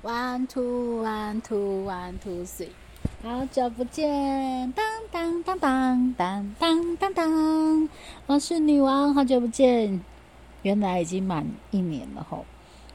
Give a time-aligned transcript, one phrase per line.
[0.00, 2.68] One two one two one two three，
[3.20, 7.88] 好久不见，当当当当当当当当，
[8.26, 10.00] 我是女王，好久不见，
[10.62, 12.44] 原来已经满一年了吼。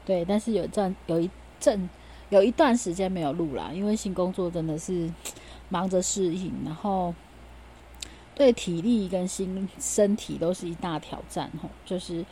[0.06, 1.30] 对，但是有阵有一
[1.60, 1.90] 阵
[2.30, 5.12] 有一段时间没有录啦，因为新工作真的是
[5.68, 7.14] 忙着适应，然后
[8.34, 12.24] 对体力跟心身体都是一大挑战吼，就是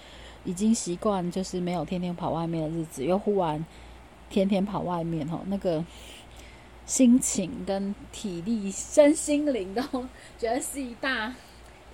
[0.46, 3.62] 已经习惯就是没有天天跑外面的日子，又忽然。
[4.32, 5.84] 天天跑外面哦，那个
[6.86, 9.82] 心情跟体力、身心灵都
[10.38, 11.34] 觉得是一大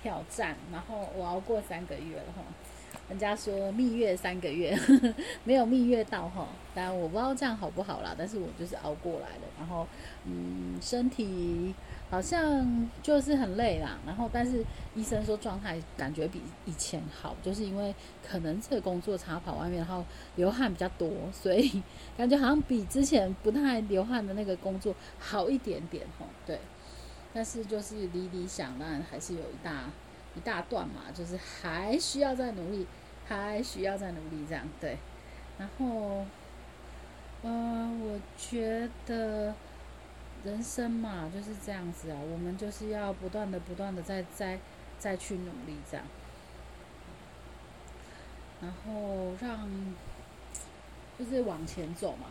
[0.01, 0.55] 挑战。
[0.71, 2.41] 然后我熬过三个月了哈，
[3.09, 4.77] 人家说蜜月三个月，
[5.43, 9.43] 没有蜜月到哈，当然我不知道这样好不好啦，但是我就是熬过来了。
[9.57, 9.85] 然后
[10.25, 11.73] 嗯，身体。
[12.11, 17.93] 好像就是很累啦，然后但是医生说状态感觉比以前好，就是因为
[18.27, 20.03] 可能这个工作常跑外面，然后
[20.35, 21.83] 流汗比较多，所以
[22.17, 26.25] 感觉好像比之前不太流汗的那个工作好一点点哈。
[26.47, 26.59] 对，
[27.31, 29.83] 但是就是离理想当然还是有一大
[30.35, 32.87] 一大段嘛，就是还需要再努力，
[33.29, 34.97] 还需要再努力这样对。
[35.57, 36.25] 然后，
[37.43, 39.53] 嗯，我觉得。
[40.41, 44.57] 人生嘛就是这样子啊，我们就是要不断的、不断的再、再、
[44.97, 46.05] 再去努力这样，
[48.61, 49.69] 然后让
[51.19, 52.27] 就是往前走嘛，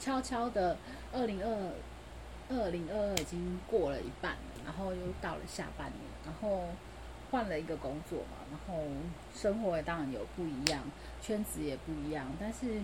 [0.00, 0.78] 悄悄的，
[1.12, 1.72] 二零二
[2.48, 6.68] 二零二二已经过了一半了，然后又到了下半年，然后
[7.36, 8.82] 换了一个工作嘛，然后
[9.34, 10.82] 生活也当然有不一样，
[11.20, 12.80] 圈子也不一样，但是，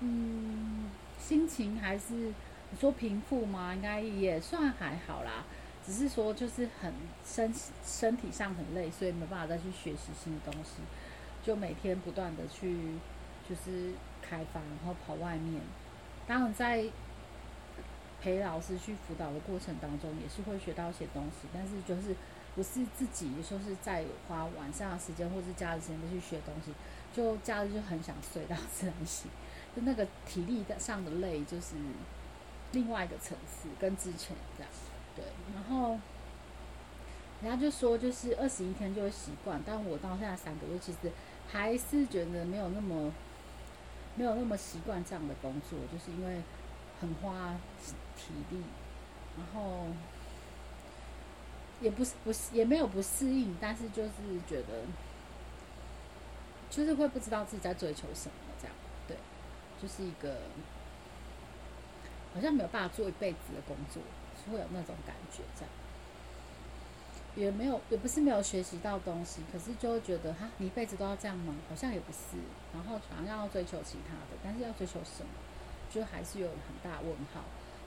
[0.00, 2.32] 嗯，心情还是。
[2.70, 3.74] 你说平复吗？
[3.74, 5.44] 应该也算还好啦，
[5.86, 6.92] 只是说就是很
[7.24, 7.50] 身
[7.82, 10.82] 身体上很累，所以没办法再去学习新的东西，
[11.42, 12.76] 就每天不断的去
[13.48, 15.62] 就是开发，然后跑外面。
[16.26, 16.84] 当然在
[18.20, 22.14] 陪老师去辅导的过程当中，也是会学到一些东西，但是就是
[22.58, 26.74] 不是自己说是在花晚上的时间或是假日时间去学东西，
[27.14, 29.30] 就假日就很想睡到自然醒，
[29.76, 31.76] 就那个体力的上的累就是。
[32.72, 34.70] 另外一个层次跟之前这样，
[35.16, 35.24] 对，
[35.54, 35.98] 然后
[37.40, 41.10] 人家就说就是二十一天就会习惯，但我到现在三个月，其实
[41.50, 43.10] 还是觉得没有那么
[44.16, 46.42] 没有那么习惯这样的工作，就是因为
[47.00, 47.56] 很花
[48.18, 48.62] 体力，
[49.38, 49.86] 然后
[51.80, 54.10] 也不是不是也没有不适应，但是就是
[54.48, 54.82] 觉得
[56.70, 58.74] 就是会不知道自己在追求什么这样，
[59.06, 59.16] 对，
[59.80, 60.36] 就是一个。
[62.34, 64.02] 好像没有办法做一辈子的工作，
[64.36, 65.70] 是会有那种感觉，这样
[67.34, 71.54] 也没有，也不是没有学习到东西，可是就会觉得哈，你一辈子都要这样吗？
[71.70, 72.36] 好像也不是，
[72.74, 75.30] 然后好像要追求其他的，但是要追求什么，
[75.90, 77.40] 就还是有很大问号。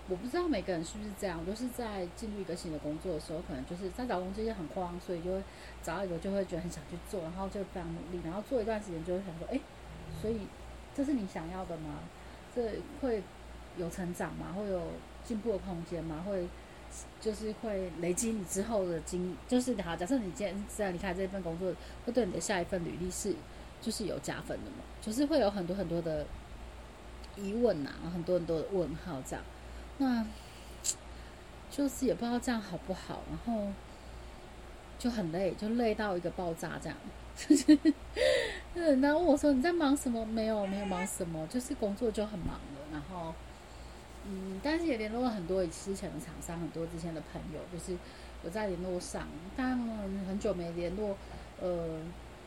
[0.10, 5.42] 我不知道每个人是不是这样，就是在进入一个新的工作的时候，可能就是在找工作就很慌，所以就会
[5.84, 9.60] 找到一个就会觉得很想去做，然后就非常努力，然后做一段时间就会想说，哎，
[10.22, 10.40] 所以
[10.96, 12.00] 这是你想要的吗？
[12.56, 13.22] 这会。
[13.78, 14.82] 有成长嘛，会有
[15.24, 16.46] 进步的空间嘛，会
[17.22, 19.96] 就是会累积你之后的经，就是好。
[19.96, 21.74] 假设你今天在离开这份工作，
[22.06, 23.34] 会对你的下一份履历是
[23.80, 24.84] 就是有加分的嘛？
[25.00, 26.26] 就是会有很多很多的
[27.38, 29.46] 疑问呐，很多很多的问号这样。
[30.02, 30.26] 那
[31.70, 33.68] 就是也不知道这样好不好，然后
[34.98, 36.98] 就很累，就累到一个爆炸这样。
[39.02, 40.26] 然后我说你在忙什么？
[40.26, 43.34] 没有，没有忙什么，就是工作就很忙了，然后。
[44.24, 47.98] 嗯，但是也联络了很多之前的厂商，很多之前的朋友，就是
[48.44, 49.76] 有在联络上，但
[50.28, 51.18] 很久没联络，
[51.60, 52.00] 呃，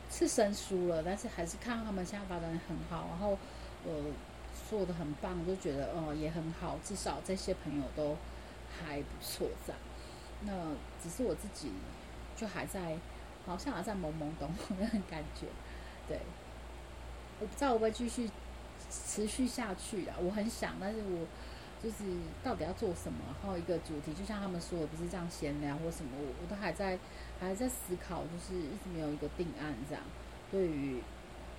[0.08, 3.36] 是生疏了，但是还是看他们现在发展很好，然后
[3.84, 3.90] 呃
[4.70, 8.16] 做的很棒，就觉得哦也很好，至少这些朋友都
[8.78, 9.80] 还不错这样。
[10.42, 10.52] 那
[11.02, 11.70] 只是我自己
[12.36, 12.96] 就还在，
[13.46, 15.46] 好像还在懵懵懂懂的感觉，
[16.08, 16.18] 对，
[17.40, 18.30] 我不知道我会继续
[18.90, 21.26] 持续下去啊，我很想，但是我。
[21.82, 21.96] 就是
[22.42, 26.98] 到底要做什么，然后一个主题，就像他们说的，不是这样闲聊或什么，我我都还在
[27.38, 30.02] 还在思考，就是一直没有一个定案这样。
[30.50, 31.02] 对于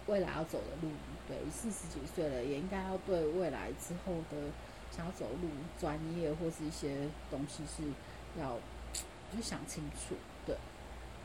[0.07, 0.93] 未来要走的路，
[1.27, 4.51] 对四十几岁了，也应该要对未来之后的
[4.91, 5.49] 想要走路
[5.79, 7.83] 专业或是一些东西是
[8.39, 8.57] 要
[9.35, 10.15] 就想清楚，
[10.45, 10.55] 对。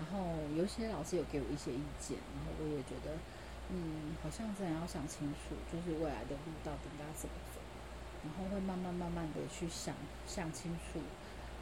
[0.00, 3.12] 然后有些老师有给我一些意见，然后我也觉得，
[3.68, 7.60] 嗯，好像真的要想清楚，就是未来的路到底该怎么走。
[8.24, 9.94] 然后会慢慢慢慢的去想
[10.26, 11.00] 想清楚，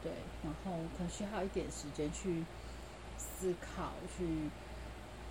[0.01, 0.11] 对，
[0.43, 2.43] 然后可能需要一点时间去
[3.17, 4.23] 思考、去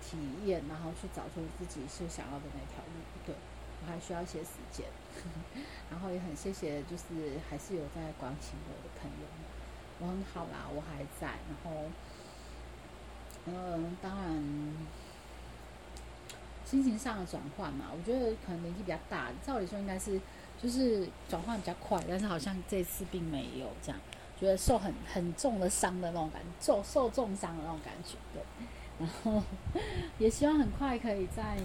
[0.01, 3.35] 体验，然后去找出自己是想要的那条路，对。
[3.81, 4.85] 我还需要一些时间。
[5.89, 9.25] 然后也很谢谢，就是还是有在关心我的朋友，
[9.99, 11.27] 我很好啦，我还在。
[11.47, 11.83] 然后，
[13.45, 14.43] 嗯，当然，
[16.65, 20.19] 心情上的转换嘛，我觉得可能年纪比较大，照理说应该是
[20.61, 24.01] 就是转换比较快，但是好像这次并没有这样，
[24.37, 28.43] 觉得受很很重的伤的那种感觉，受受重伤的那种感觉，对。
[28.99, 29.41] 然 后
[30.17, 31.57] 也希望很快可以在。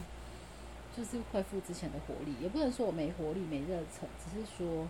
[0.96, 4.86] 就是恢复之前的活力，也不能说我没活力、没热忱，只是说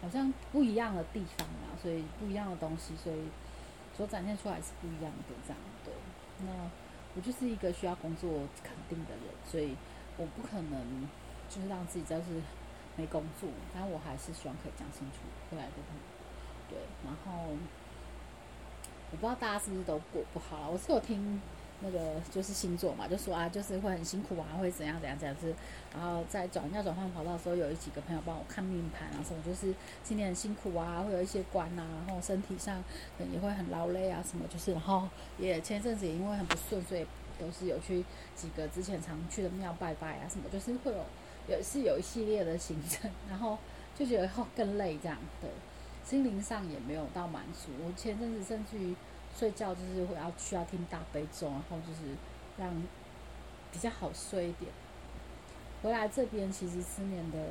[0.00, 3.28] 好像不一样的地方啊，所以不一样的东西，所以
[3.96, 5.58] 所展现出来是不一样的这样。
[5.84, 5.94] 对，
[6.44, 6.50] 那
[7.14, 8.28] 我就是一个需要工作
[8.64, 9.76] 肯定的人，所以
[10.16, 11.08] 我不可能
[11.48, 12.42] 就是让自己就是
[12.96, 15.18] 没工作，但我还是希望可以讲清楚
[15.52, 16.00] 未来的路。
[16.68, 17.50] 对，然后
[19.12, 21.40] 我不知道大家是不是都过不好了，我是有听。
[21.84, 21.98] 那个
[22.30, 25.52] 就是星座嘛，就说啊，就是会很辛苦啊，会怎样怎样怎样，是，
[25.92, 29.74] 然后在转要转换跑道的时候，有几个朋友帮我看命盘啊，什么就是
[30.04, 32.80] 今年很辛苦啊，会有一些关啊，然后身体上
[33.18, 37.04] 也会很劳累啊，什么就是，然后也前阵子也因为很不顺，所以
[37.36, 38.04] 都是有去
[38.36, 41.04] 几个之前常去的庙拜拜啊，什么就是会有
[41.48, 43.58] 有是有一系列的行程，然后
[43.98, 45.50] 就觉得后更累这样，对，
[46.04, 48.94] 心灵上也没有到满足，我前阵子甚至于。
[49.34, 52.00] 睡觉就是会要需要听大悲咒，然后就是
[52.58, 52.70] 让
[53.72, 54.70] 比较好睡一点。
[55.82, 57.46] 回来这边其实失眠的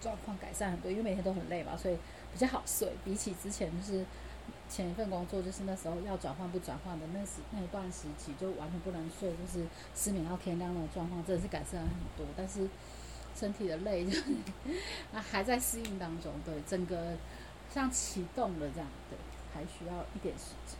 [0.00, 1.98] 状况改善很多，因为每天都很累嘛，所以
[2.32, 2.90] 比较好睡。
[3.04, 4.02] 比起之前就是
[4.70, 12.26] 前一份工作，就是那时候要转换不转换的那时那一段时期，就完全不能睡，就是失眠到天亮的状况，真的是改善了很多。
[12.34, 12.66] 但是
[13.36, 14.18] 身体的累就
[15.12, 17.12] 啊 还在适应当中，对整个
[17.74, 19.18] 像启动了这样，对，
[19.52, 20.78] 还需要一点时间。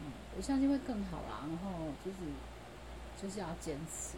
[0.00, 1.44] 嗯，我相信会更好啦。
[1.46, 2.16] 然后就是
[3.20, 4.16] 就是要坚持，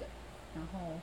[0.00, 0.08] 对。
[0.56, 0.98] 然后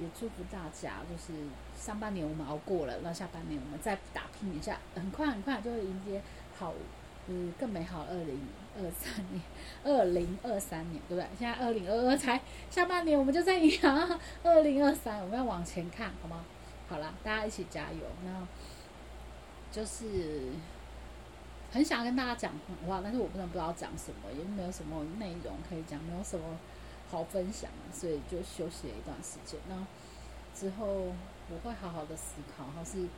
[0.00, 1.38] 也祝福大家，就是
[1.78, 6.22] 上半年我们熬过了，那下半年我们再打拼一下，很快很快就会迎接
[6.58, 6.72] 好，
[7.28, 8.40] 就是更美好二零
[8.78, 9.42] 二三年，
[9.84, 11.28] 二零二三年，对不对？
[11.38, 12.40] 现在二零二二才
[12.70, 16.42] 下半年，我们就在迎啊，二零二三，我们要往前看，好吗？
[16.88, 18.00] 好啦，大家一起加油。
[18.24, 18.46] 那
[19.74, 20.52] 就是。
[21.72, 22.52] 很想跟大家讲
[22.86, 26.56] 话，但是我不能不知道讲什么，也没有什么内容可以讲，没有什么
[27.10, 29.58] 好分享，所以就休息了一段时间。
[29.66, 29.84] 那
[30.54, 30.86] 之后
[31.50, 33.08] 我会好好的思考，还是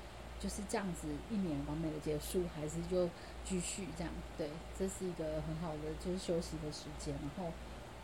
[0.41, 3.11] 就是这样子一年完美的结束，还是就
[3.45, 4.11] 继续这样？
[4.39, 4.49] 对，
[4.79, 7.13] 这是一个很好的就是休息的时间。
[7.13, 7.53] 然后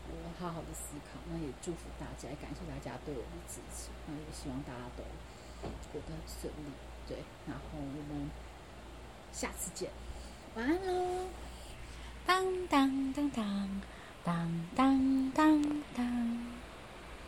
[0.05, 5.01] 我好好的思考，那也祝福大家，感谢大家对我的支持，那也希望大家都
[5.91, 6.92] 过得顺利。
[7.07, 7.17] 对，
[7.47, 8.29] 然后我们
[9.31, 9.89] 下次见。
[10.55, 11.27] 晚安喽！
[12.25, 13.81] 当当当当
[14.23, 15.61] 当当当
[15.95, 16.62] 当。